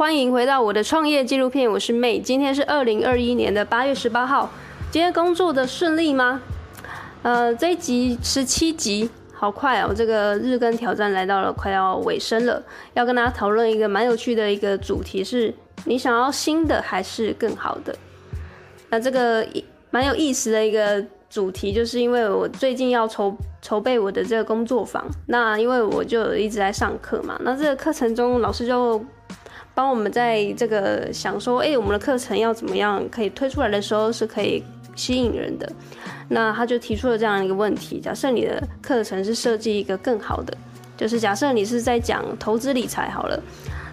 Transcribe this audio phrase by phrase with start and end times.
[0.00, 2.18] 欢迎回到我的创业纪录片，我是妹。
[2.18, 4.48] 今天是二零二一年的八月十八号。
[4.90, 6.40] 今天工作的顺利吗？
[7.20, 9.92] 呃，这一集十七集，好快哦！
[9.94, 12.62] 这个日更挑战来到了快要尾声了，
[12.94, 15.52] 要跟大家讨论一个蛮有趣的一个主题是：
[15.84, 17.94] 你想要新的还是更好的？
[18.88, 19.46] 那这个
[19.90, 29.04] 蛮有意思的一个主题，就是因为我最近要筹筹备我的这个工作坊，那因为我就一直在上课嘛，那这个课程中老师就。
[29.80, 34.62] 帮我们在这个想说，哎、我们的课程要怎么样可以推出来的时候是可以
[34.94, 35.72] 吸引人的。
[36.28, 40.54] 那他就提出了这样一个问题：假设你的课程是设计一个更好的，
[40.98, 43.42] 就是假设你是在讲投资理财好了，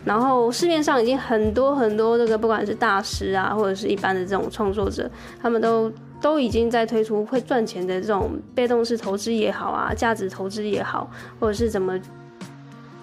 [0.03, 5.09] 然后市面上已经很多很多这个不管是大师啊，或者是一般的这种创作者，
[5.41, 5.89] 他们都
[6.21, 11.97] 都已经在推出会赚钱的这种被动式投资也好啊，价值投资也好，或者是怎么。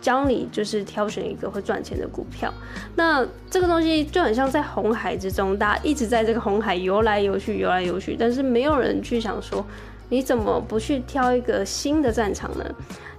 [0.04, 2.52] 教你就是挑选一个会赚钱的股票，
[2.94, 9.64] 那这个东西就很像在红海之中，大家一直在这个红海游来游去，游来游去，但是没有人去想说，
[10.10, 12.64] 你怎么不去挑一个新的战场呢？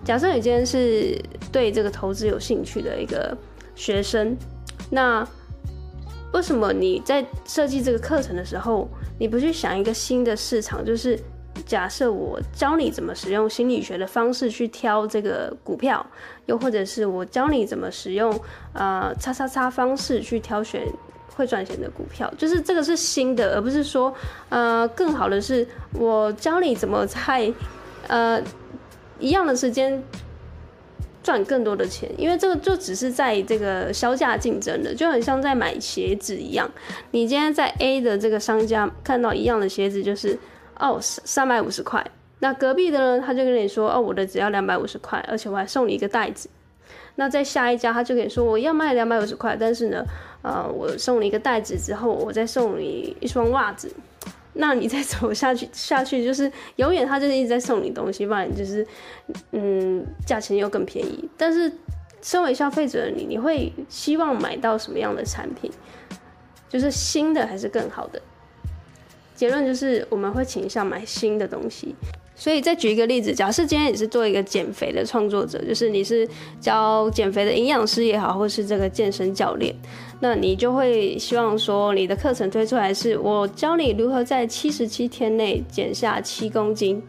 [0.04, 1.20] 假设你今天是
[1.52, 3.36] 对这个投资有兴趣的一个
[3.74, 4.38] 学生，
[4.92, 5.28] 那
[6.34, 11.20] 为什么你在设计这个课程的时候，你不去想一个新的市场，就是？
[11.66, 16.06] 假设我教你怎么使用心理学的方式去挑这个股票，
[16.46, 18.40] 又或者是我教你怎么使用
[18.74, 20.88] 呃叉叉叉方式去挑选
[21.36, 24.14] 会赚钱的股票，就是这个是新的，而不是说
[24.50, 27.52] 呃更好的是我教你怎么在
[28.08, 28.40] 呃
[29.20, 30.04] 一样的时间
[31.24, 36.70] 赚更多的钱，因为这个就只是在这个削价竞争的，就很像在买鞋子一样，
[37.10, 40.38] 你今天在 A 的这个商家看到一样的鞋子就是。
[40.80, 42.06] 哦，三百五十块。
[42.40, 43.24] 那隔壁的呢？
[43.26, 46.50] 他就跟你说，哦，我的只要两百五十块，而且我还送你一个袋子。
[47.16, 50.04] 那在下一家，他就跟你说，我要卖两百五十块，但是呢，
[50.42, 53.90] 呃，我送你一个袋子之后，我再送你一双袜子。
[54.58, 58.86] 那你再走下去， 下去就是永远他就是一直在送你东西，不然就是，
[59.52, 61.30] 嗯，价钱又更便宜。
[61.38, 61.72] 但是
[62.22, 65.72] 身为消费者的你，你会希望买到什么样的产品？
[66.68, 68.22] 就是新的还是更好的？
[69.36, 71.94] 结论就是我们会倾向买新的东西，
[72.36, 76.26] 所以再举一个例子，假设今天你是做一个减肥的创作者，就是你是
[76.62, 79.76] 教减肥的营养师也好，或是这个健身教练，
[80.22, 87.04] 那你就会希望说你的课程推出来是我教你如何在七十七天内减下七公斤。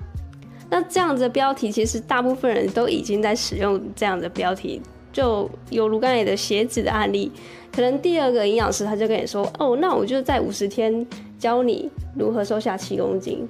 [0.68, 4.82] 那这样子的标题，其实大部分人都已经在使用这样的标题，
[5.12, 7.30] 就有如刚才的鞋子的案例，
[7.72, 11.06] 可能第二个营养师他就跟你说，哦，那我就在五十天。
[11.38, 13.46] 教你如何瘦下七公斤。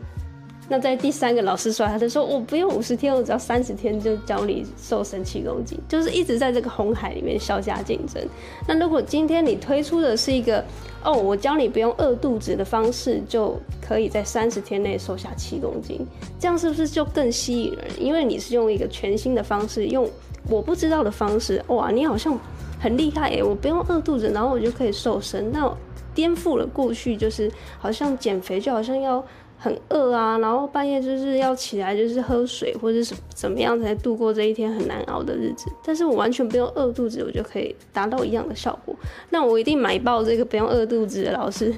[0.69, 8.21] 那在第三个老师说，他就说我不用五十天，我只要三十天就教你瘦身七公斤，就是一直在这个红海里面削价竞争。
[8.67, 10.65] 那如果今天你推出的是一个
[11.05, 16.05] 哦，我教你不用饿肚子的方式，就可以在三十天内瘦下七公斤，
[16.41, 17.85] 这样是不是就更吸引人？
[18.01, 20.11] 因为你是用一个全新的方式，用
[20.49, 22.37] 我不知道的方式，哇，你好像
[22.81, 25.53] 很厉害诶，我不用饿肚子，然后我就可以瘦身。
[25.53, 25.73] 那
[26.17, 29.23] 颠覆了过去，就是好像减肥就好像要
[29.59, 35.71] 很饿啊，然后半夜就是要起来就是喝水或者是怎么样才度过这一天很难熬的日子。
[35.85, 38.95] 但是我完全不用饿肚子，我就可以达到一样的效果。
[39.31, 41.75] 那我一定买爆这个不用饿肚子的老师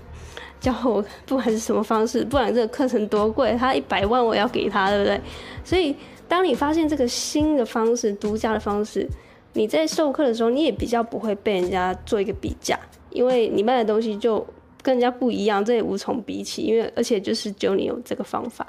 [0.61, 5.21] 教我，不管是什么方式，不管这个课程多贵，他一百万我要给他，对不对？
[5.65, 5.95] 所以
[6.29, 9.09] 当你发现这个新的方式、独家的方式，
[9.53, 12.79] 你在授课的时候，你也比较不会被人家做一个比价。
[13.11, 14.47] 因为你卖的东西就
[14.83, 16.63] 跟人家不一样，这也无从比起。
[16.63, 18.67] 因为而且就是只有你有这个方法，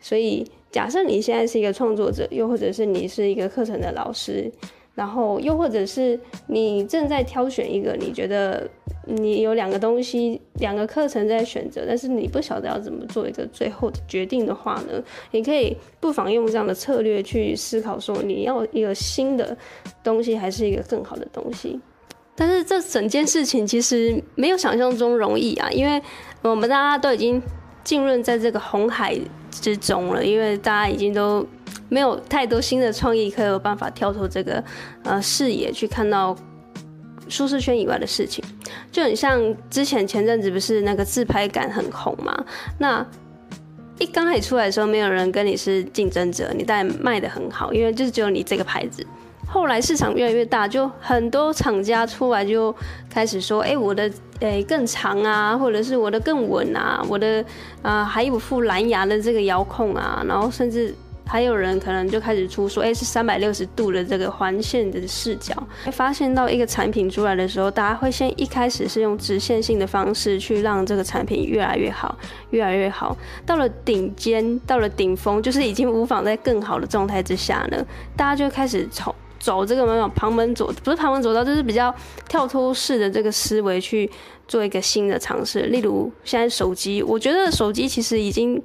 [0.00, 4.50] 所以假设你现在是一个创作者，又或者是你是一个课程的老师，
[4.94, 8.68] 然后又或者是你正在挑选一个，你觉得
[9.06, 15.02] 你有两个东西、两个课程在选择，但是你不晓得要怎么做一个最后的决定的话呢？
[15.32, 19.56] 你可以不妨用这样的策略去思考，说你要一个新的
[20.04, 21.80] 东西，还是一个更好的东西。
[22.40, 26.00] 但是这整件事情其实没有想象中容易啊，因为
[26.40, 27.40] 我们大家都已经
[27.84, 29.14] 浸润在这个红海
[29.50, 31.46] 之中了，因为大家已经都
[31.90, 34.64] 没有太多新的创意可以有办法跳出这个
[35.04, 36.34] 呃视野去看到
[37.28, 38.42] 舒适圈以外的事情，
[38.90, 42.44] 就很像之前前阵子不是那个自拍杆很红嘛？
[42.78, 43.06] 那
[43.98, 49.06] 一刚开始出来的时候，没有人跟你是竞争者，你当然卖得很好，因为就是只有你这个牌子。
[49.52, 52.72] 后来市场越来越大，就很多厂家出来就
[53.12, 54.04] 开始说：“哎、我的
[54.38, 57.44] 诶、欸、更长啊，或者是我的更稳啊，我的
[57.82, 60.94] 啊、呃、还有副蓝牙的这个遥控啊，然后甚至
[61.26, 65.52] 还有人可能就开始出说，哎，是三百六十度的这个环线的视角。
[65.90, 72.16] 发现到一个产品出来的时候，大家会先一开始是用直线性的方式去让这个产品越来越好，
[72.50, 73.16] 越来越好。
[73.44, 77.84] 到了顶尖，到了顶峰，就是已经无法在更好的状态之下呢，
[78.16, 81.92] 大家就开始从走这个没有旁门左，不是旁门左道，就是比较
[82.28, 84.08] 跳脱式的这个思维去
[84.46, 85.62] 做一个新的尝试。
[85.62, 88.62] 例如现在手机，我觉得手机其实已经。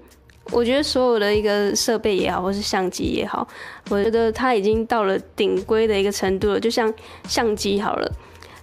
[0.51, 3.47] 我觉得所有的一个设备也好，或是相机也好，
[3.89, 6.59] 我觉得它已经到了顶规的一个程度了。
[6.59, 6.93] 就像
[7.27, 8.11] 相机好了，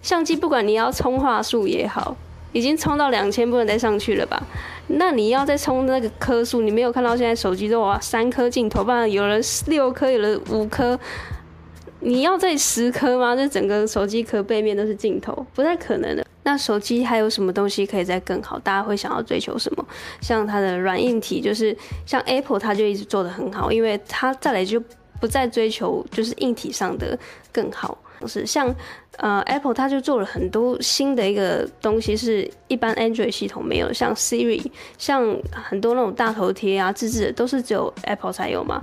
[0.01, 2.17] 相机不管你要充画素也好，
[2.53, 4.41] 已经冲到两千不能再上去了吧？
[4.87, 10.97] 那你要再冲那个颗数，你没有看到现在手机都哇三颗镜头，不然有了六颗，有了五颗，
[12.05, 13.37] 你要在十颗吗？
[13.37, 16.27] 这整个手机壳背面都是镜头，不太可能的。
[16.43, 18.59] 那手机还有什么东西可以再更好？
[18.59, 19.87] 大家会想要追求什么？
[20.21, 24.83] 像它的软硬体，就是像 Apple，它就一直做得很好，因为它再来就
[25.21, 27.17] 不再追求就是硬体上的
[27.53, 27.97] 更好。
[28.27, 28.73] 是像
[29.17, 34.65] 呃 Apple，它就做了很多新的一个东西，是一般 Android 系统没有，像 Siri，
[34.97, 38.81] 像很多那种大头贴啊、自制的，都是只有 Apple 才有嘛。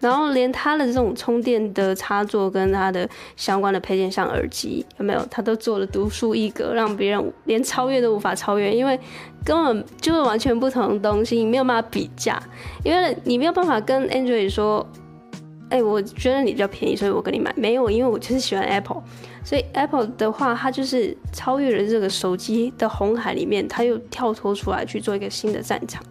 [0.00, 5.26] 然后连它的这种充电的插座跟它的相关的配件，像耳机有没有？
[5.30, 8.98] 它都做了独树一格，让别人连超越都无法超越，因为
[9.44, 12.42] 根本就是完全不同的东西，你没有办法比价，
[12.84, 14.86] 因为你没有办法跟 Android 说。
[15.70, 17.52] 哎、我觉得你比较便宜，所以我跟你买。
[17.54, 19.02] 没有，因为我就是喜欢 Apple，
[19.48, 26.02] 所以 Apple 的话，它就是超越了这个手机的红海里面，它又跳脱出来去做一个新的战场。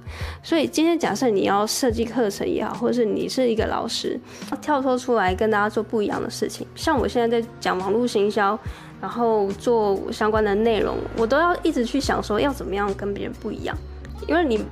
[0.41, 4.19] 所以今天假设你要设计课程也好，或者是你是一个老师，
[4.59, 6.65] 跳脱出来跟大家做不一样的事情。
[6.73, 8.57] 像我现在在讲网络行销，
[8.99, 13.77] 然后做相关的内容，我都要一直去想说要怎么样跟别人不一样，
[14.27, 14.65] 因为你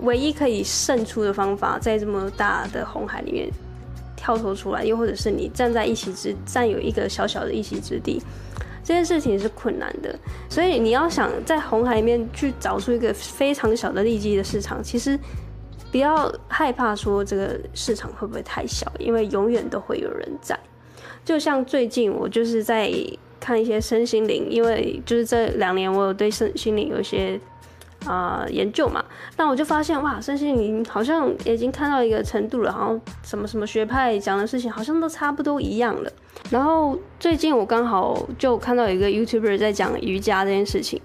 [0.00, 3.50] 唯一可以胜出的方法，在这么大的红海里面。
[4.28, 8.20] 跳脱出来，又或者是你站在一席之占有一个小小的一席之地，
[8.84, 10.14] 这件事情是困难的。
[10.50, 15.18] 所以你要想在红海里面去找出一个非常小的利基的市场，其实
[15.90, 20.58] 不要害怕说这个市场会不会太小，因为永远都会有人在。
[21.24, 22.92] 就像最近我就是在
[23.40, 27.40] 看一些身心灵，因为就是这两年我有对身心灵有一些。
[28.06, 29.04] 啊、研究嘛，
[29.36, 36.10] 那我就发现哇，身心灵好像已经看到一个程度了，好像什么什么学派讲的事情好像都差不多一样了。
[36.50, 41.00] 然后最近我刚好就看到一个 YouTuber 在讲瑜伽这件事情，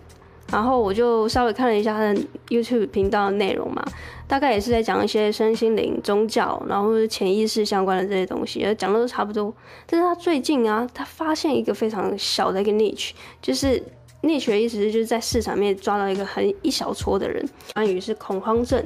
[0.51, 3.83] 然后我就稍微看了一下他的 YouTube 频道的内容嘛，
[4.27, 9.53] 大概也是在讲一些身心灵、宗教，然后潜意识相关的这些东西，讲的都差不多。
[9.87, 13.11] 但是他最近啊，他发现一个非常小的一个 niche，
[13.41, 13.83] 就是。
[14.23, 18.83] Niche 的意思是就是在市场面抓到一个很一小撮的人，关于是恐慌症、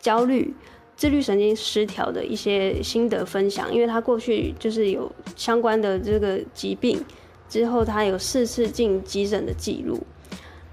[0.00, 0.52] 焦虑、
[0.96, 3.72] 自律神经失调的一些心得分享。
[3.72, 7.00] 因为他过去就是有相关的这个疾病，
[7.48, 10.00] 之后他有四次进急诊的记录。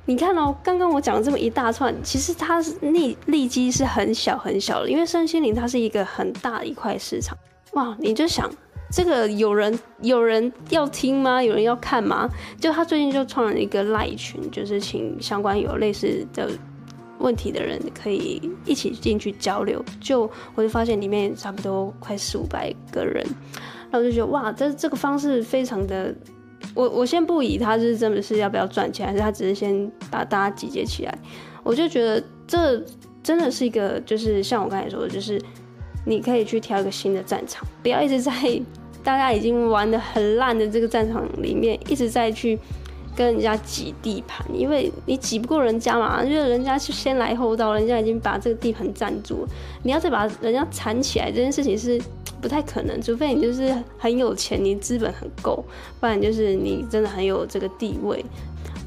[0.05, 7.37] 你看哦，刚刚我讲了这么一大串，其实它利利基是很小很小的，因为身心灵它是一个很大的一块市场。
[7.73, 8.49] 哇，你就想。
[8.91, 11.43] 这个有人有人要听吗？
[11.43, 12.29] 有人要看吗？
[12.59, 16.49] 就他最近就创了一个赖群，就是请相关有类似的
[17.19, 19.83] 问题的人可以一起进去交流。
[19.99, 23.25] 就我就发现里面差不多快四五百个人，
[23.89, 26.13] 然后我就觉得哇，这这个方式非常的，
[26.73, 31.19] 我我先不以他是真的是要不要赚钱，还是他只是先把大家集结起来，
[31.63, 32.81] 我就觉得这
[33.23, 35.41] 真的是一个，就是像我刚才说的，就是
[36.05, 38.31] 你可以去挑一个新的战场，不要一直在。
[39.03, 42.57] 大家已经玩得很烂的这个战场里面，一直在去
[43.15, 49.49] 跟人家挤地盘，因为你挤不过人家嘛，因为人家是先来后到，人家已经把这个地盘占住了，
[49.83, 52.01] 你要再把人家缠起来，这件事情是
[52.41, 55.63] 不太可能，除非你就是很有钱，你资本很够，
[55.99, 58.25] 不然就是你真的很有这个地位，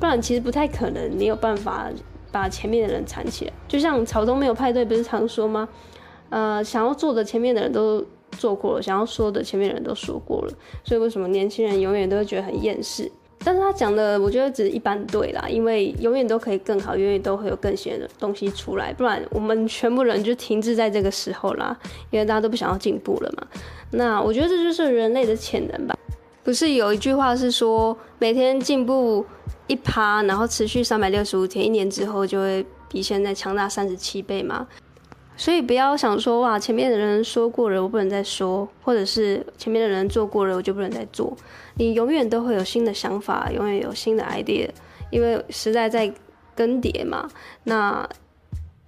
[0.00, 1.86] 不然其实不太可能你有办法
[2.32, 3.52] 把前面的人缠起来。
[3.68, 5.68] 就像草东没有派对，不是常说吗？
[6.30, 8.04] 呃，想要做的前面的人都。
[8.36, 10.52] 做过了，想要说的前面的人都说过了，
[10.84, 13.10] 所以为什么年轻人永远都会觉得很厌世？
[13.42, 21.76] 但是他讲的，我觉得只是一般对啦，因为永远都可以更好，永远都会有更新的东西出来，不然我们全部人就停滞在这个时候啦，
[22.10, 23.46] 因为大家都不想要进步了嘛。
[23.92, 25.96] 那我觉得这就是人类的潜能吧。
[26.44, 29.24] 不是有一句话是说，每天进步
[29.66, 34.68] 一趴，然后持续三百六十五天，一年之后就会比现在强大三十七倍吗？
[35.38, 41.34] 所以不要想说哇，前面的人说过了，我不能再说，或者是前面的人做过了，我就不能再做。
[41.76, 44.68] 你永远都会有新的想法，永远有新的 idea，
[45.10, 46.12] 因为时代在
[46.56, 47.30] 更迭嘛。
[47.62, 48.06] 那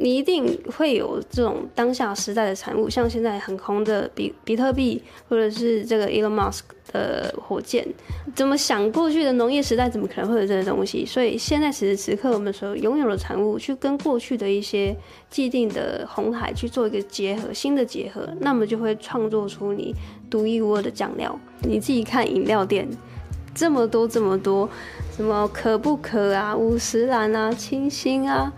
[0.03, 7.87] 你一定会有这种当下时代的产物，像现在很红的比比特币，或者是这个 Elon Musk 的火箭。
[8.35, 11.05] 怎么想过去的农业时代怎么可能会有这些东西？
[11.05, 14.97] 所以现在此时此刻，我们所拥有的产物，去跟过去的一些
[15.29, 19.95] 既定的红海去做一个结合，新的结合，那么就会创作出你
[20.31, 21.39] 独一无二的酱料。
[21.61, 22.89] 你自己看饮料店，
[23.55, 24.67] 这么多这么多，
[25.15, 28.51] 什么可不可啊、五十岚啊、清新啊。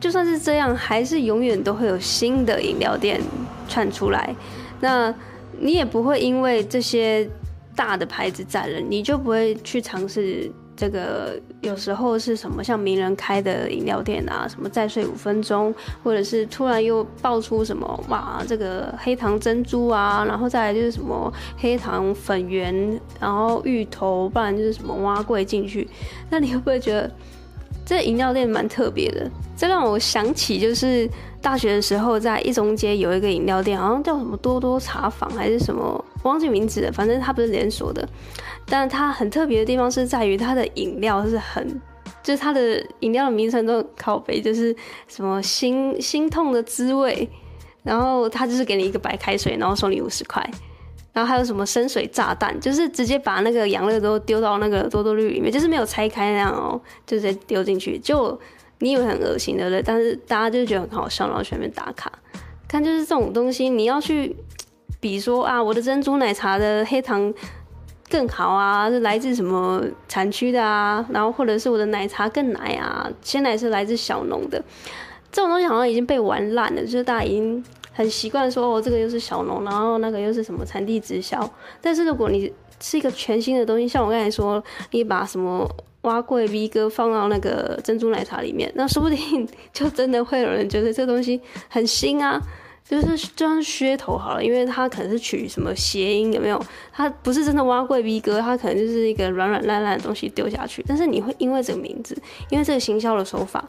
[0.00, 3.20] 就算是这样，还是永远都会有新的饮料店
[3.68, 4.34] 窜出来。
[4.80, 5.14] 那
[5.58, 7.28] 你也不会因为这些
[7.76, 11.38] 大的牌子在了，你就不会去尝试这个。
[11.60, 25.86] 有时候是什么像名人开的饮料店啊，什么再睡五分钟，或者是突然又爆出什么哇，这个黑糖珍珠啊，然后再来就是什么黑糖粉圆，然后芋头，不然就是什么挖柜进去。
[26.30, 27.10] 那你会不会觉得？
[27.90, 31.10] 这饮料店蛮特别的，这让我想起就是
[31.42, 36.92] 大学的时候，在一中街有一个饮料店，好像叫什么多多茶坊还是什么，忘记名字了。
[36.92, 38.08] 反正它不是连锁的，
[38.64, 41.82] 但它很特别的地方是在于它的饮料是很，
[42.22, 44.72] 就是它的饮料的名称都靠北，就是
[45.08, 47.28] 什么心心痛的滋味，
[47.82, 50.48] 然后它就是给你一个白开水，然后送你五十块。
[51.12, 57.98] 然后还有什么深水炸弹，就是直接把那个养乐多丢到那个多多绿里面，就是没有拆开那样哦，就直接丢进去。
[57.98, 58.38] 就
[58.78, 59.82] 你以为很恶心对不对？
[59.82, 62.12] 但是大家就觉得很好笑，然后全面打卡。
[62.68, 64.36] 看就是这种东西，你要去
[65.00, 67.34] 比说啊，我的珍珠奶茶的黑糖
[68.08, 71.04] 更好啊，是来自什么产区的啊？
[71.10, 74.62] 然后或者是我的奶茶更奶啊，鲜奶是来自小农的。
[75.32, 77.64] 这种东西好像已经被玩烂了，就是大家已经。
[77.92, 81.38] 很习惯说哦，这个又是小农，然后那个又是什么产地直销。
[81.80, 85.68] 但是如果你是一个全新的东西，像我刚才说，你把什么
[86.02, 92.40] 挖贵 V 哥放到那个珍珠奶茶里面，那说不定就真的会有人觉得这东西很新啊，
[92.88, 96.58] 就是就像噱头好了，因为它可能是取什么谐音，有没有？
[96.92, 100.82] 它不是真的挖贵 V 哥，它可能就是一个软软烂烂的东西丢下去。
[100.88, 102.16] 但是你会因为这个名字，
[102.48, 103.68] 因为这个行销的手法。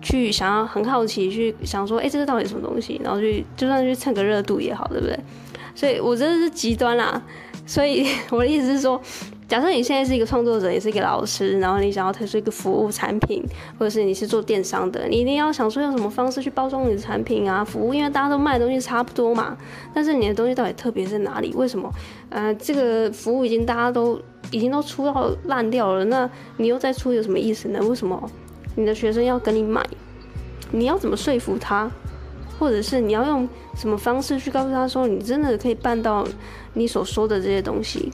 [0.00, 3.00] 去想要很好奇，去想说，哎、这个到底什么东西？
[3.04, 5.18] 然后去就算去蹭个热度也好，对不对？
[5.74, 7.22] 所以我真的是极端啦。
[7.66, 9.00] 所以我的意思是说，
[9.46, 13.44] 假设你现在是一个创作者，也是一个老师，然后你想要推出一个服务产品，
[13.78, 19.56] 或者是你是做电商的，你一定要想说用什么方式去包装你的产品啊、服务，因为大家都卖的东西差不多嘛。
[19.94, 21.52] 但是你的东西到底特别在哪里？
[21.54, 21.88] 为什么？
[22.30, 27.78] 呃，这个服务已经大家都已经都出到烂掉了，那你又再出有什么意思呢？
[27.82, 28.28] 为什么？
[28.80, 29.86] 你的学生要跟你买，
[30.70, 31.90] 你要怎么说服他，
[32.58, 33.46] 或者是你要用
[33.76, 36.26] 什么方式去告诉他说，你真的可以办到
[36.72, 38.10] 你所说的这些东西？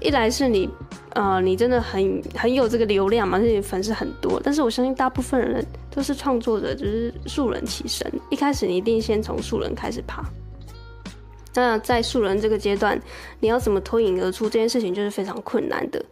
[0.00, 0.70] 一来是你，
[1.10, 4.40] 呃，你真的很很有这个流量嘛，这些粉丝很多。
[4.42, 8.10] 但是我相信大部分人都是创作者，就是素人起身。
[8.30, 10.24] 一开始你一定先从素人开始爬。
[11.54, 12.98] 那在素人这个阶段，
[13.40, 14.44] 你要怎么脱颖而出？
[14.44, 16.02] 这件事情就是非常困难的。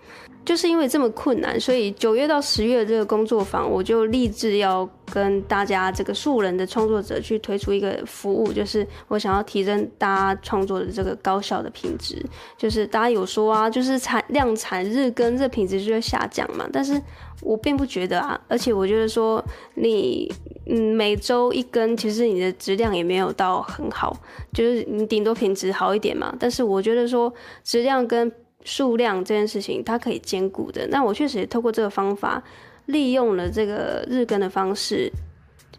[0.47, 12.25] 就是因为这么困难，所以九月到十月的这个工作坊，我就立志要跟大家这个素人的创作者去推出一个服务，就是我想要提升大家创作的这个高效的品质。
[12.57, 16.65] 就是大家有说啊，就是产量产日更，这品质就会下降嘛。
[16.73, 17.03] 但是
[17.43, 20.33] 我并不觉得啊，而且我觉得说你
[20.67, 24.17] 嗯每周一更，其实你的质量也没有到很好，
[24.53, 26.33] 就是你顶多品质好一点嘛。
[26.39, 27.33] 但是我觉得说
[27.65, 28.31] 质量跟
[28.67, 30.87] 数量这件事情，它可以兼顾的。
[30.89, 32.43] 那我确实也透过这个方法，
[32.87, 35.09] 利用了这个日更的方式，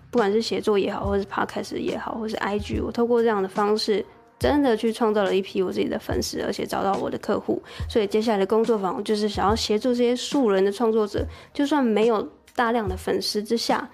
[0.10, 4.04] 不管是写作也好，或是 podcast 也好，或是 IG，我透过这样的方式，
[4.40, 7.62] 真的去创造了一批我自己的粉丝，而且找到我的客户。
[7.90, 12.26] 所以接下来的工作坊，就是想要协助这些素人的创作者，就算没有
[12.56, 13.90] 大量的粉丝之下，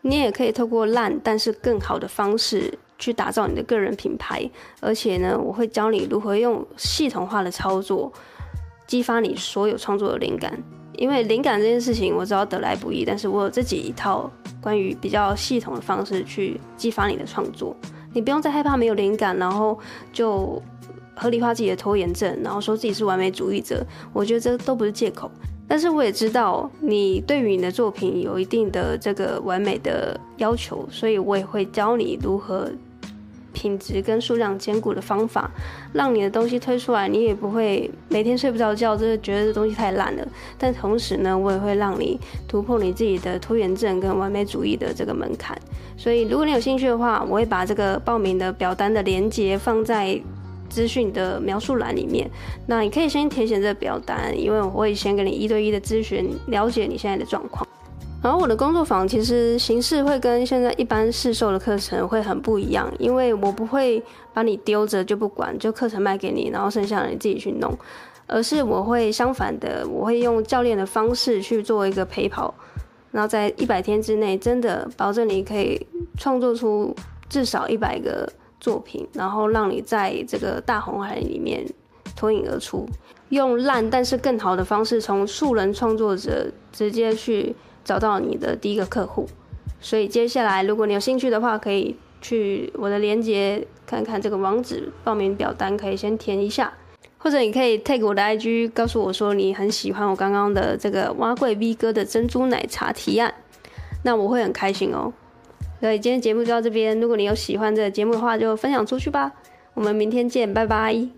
[0.00, 2.72] 你也可以透过烂但是更好的方式。
[3.00, 8.12] 去打造你的个人品牌，而且呢，我会教你如何用系统化的操作，
[8.86, 10.56] 激发你所有创作的灵感。
[10.96, 14.30] 因为灵感这件事情，我知道得来不易，但是我有自己一套
[14.60, 17.74] 关于比较系统的方式去激发你的创作。
[18.12, 19.78] 你不用再害怕没有灵感，然后
[20.12, 20.60] 就
[21.14, 23.82] 合理化自己的拖延症，然后说自己是完美主义者。
[24.12, 25.30] 我觉得这都不是借口。
[25.66, 32.68] 但是我也知道你对于你的作品有一定的这个完美的要求，所以我也会教你如何。
[33.52, 35.50] 品质跟数量兼顾的方法，
[35.92, 40.26] 让你的东西推出来，你也不会每天睡不着觉，就是觉得这东西太烂了。
[40.58, 45.58] 但同时呢，我也会让你突破你自己的拖延症跟完美主义的这个门槛。
[45.96, 50.18] 所以，如果你有兴趣的话，我会把这个报名的表单的链接放在
[50.68, 52.30] 资讯的描述栏里面。
[52.66, 57.66] 那你可以先填写这个表单，因为我会先给你一对一的咨询，了解你现在的状况。
[58.22, 64.02] 然后我的工作坊其实形式会跟现在一般市售的课程会很不一样，因为我不会
[64.34, 67.74] 把你丢着就不管，就课程卖给你，然后剩下的你自己去弄，
[68.26, 72.54] 而是我会相反的，我会用教练的方式去做一个陪跑，
[73.10, 75.86] 然后在一百天之内，真的保证你可以
[76.18, 76.94] 创作出
[77.30, 81.64] 至少一百个作品，然后让你在这个大红海里面
[82.14, 82.86] 脱颖而出，
[83.30, 87.56] 用烂但是更好的方式，从素人创作者直接去。
[87.84, 89.28] 找到你的第一个客户，
[89.80, 96.72] 所以接下来如果你有兴趣的话，可以去我的链接看看这个网址，报名表单可以先填一下，
[97.18, 103.34] 或者你可以 take 我的 IG，告诉我说你很喜欢我刚刚的这个碗粿 V 哥的珍珠奶茶提案，
[104.04, 105.12] 那我会很开心哦。
[105.80, 109.32] 所以今天节目就到这边，如果你有喜欢这个节目的话，就分享出去吧。
[109.72, 111.08] 我们明天见，拜拜。